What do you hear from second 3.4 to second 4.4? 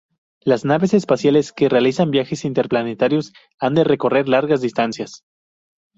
han de recorrer